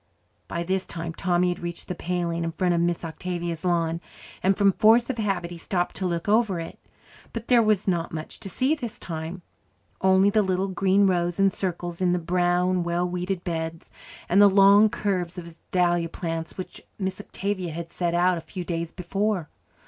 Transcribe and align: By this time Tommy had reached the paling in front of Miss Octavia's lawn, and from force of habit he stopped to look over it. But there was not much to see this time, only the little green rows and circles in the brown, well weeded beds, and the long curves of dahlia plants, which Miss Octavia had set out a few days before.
By 0.47 0.63
this 0.63 0.87
time 0.87 1.13
Tommy 1.13 1.49
had 1.49 1.59
reached 1.59 1.87
the 1.87 1.93
paling 1.93 2.43
in 2.43 2.53
front 2.53 2.73
of 2.73 2.81
Miss 2.81 3.05
Octavia's 3.05 3.63
lawn, 3.63 4.01
and 4.41 4.57
from 4.57 4.71
force 4.73 5.11
of 5.11 5.19
habit 5.19 5.51
he 5.51 5.59
stopped 5.59 5.95
to 5.97 6.07
look 6.07 6.27
over 6.27 6.59
it. 6.59 6.79
But 7.33 7.49
there 7.49 7.61
was 7.61 7.87
not 7.87 8.11
much 8.11 8.39
to 8.39 8.49
see 8.49 8.73
this 8.73 8.97
time, 8.97 9.43
only 10.01 10.31
the 10.31 10.41
little 10.41 10.69
green 10.69 11.05
rows 11.05 11.39
and 11.39 11.53
circles 11.53 12.01
in 12.01 12.13
the 12.13 12.17
brown, 12.17 12.81
well 12.83 13.07
weeded 13.07 13.43
beds, 13.43 13.91
and 14.27 14.41
the 14.41 14.49
long 14.49 14.89
curves 14.89 15.37
of 15.37 15.59
dahlia 15.69 16.09
plants, 16.09 16.57
which 16.57 16.81
Miss 16.97 17.21
Octavia 17.21 17.71
had 17.71 17.91
set 17.91 18.15
out 18.15 18.39
a 18.39 18.41
few 18.41 18.65
days 18.65 18.91
before. 18.91 19.49